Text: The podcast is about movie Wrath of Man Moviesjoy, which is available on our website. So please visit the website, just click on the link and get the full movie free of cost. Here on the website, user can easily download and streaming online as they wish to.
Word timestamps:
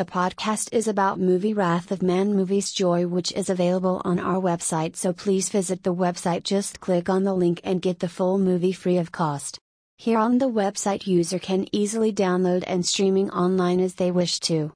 The 0.00 0.06
podcast 0.06 0.70
is 0.72 0.88
about 0.88 1.20
movie 1.20 1.52
Wrath 1.52 1.92
of 1.92 2.00
Man 2.02 2.32
Moviesjoy, 2.32 3.06
which 3.10 3.32
is 3.32 3.50
available 3.50 4.00
on 4.02 4.18
our 4.18 4.40
website. 4.40 4.96
So 4.96 5.12
please 5.12 5.50
visit 5.50 5.82
the 5.82 5.94
website, 5.94 6.42
just 6.42 6.80
click 6.80 7.10
on 7.10 7.24
the 7.24 7.34
link 7.34 7.60
and 7.64 7.82
get 7.82 7.98
the 7.98 8.08
full 8.08 8.38
movie 8.38 8.72
free 8.72 8.96
of 8.96 9.12
cost. 9.12 9.58
Here 9.98 10.16
on 10.16 10.38
the 10.38 10.48
website, 10.48 11.06
user 11.06 11.38
can 11.38 11.66
easily 11.70 12.14
download 12.14 12.64
and 12.66 12.86
streaming 12.86 13.28
online 13.30 13.78
as 13.78 13.96
they 13.96 14.10
wish 14.10 14.40
to. 14.48 14.68